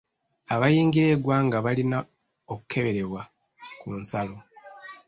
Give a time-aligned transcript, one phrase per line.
[0.53, 1.97] Abayingira eggwanga balina
[2.53, 3.21] okukeberebwa
[3.79, 4.35] ku nsalo.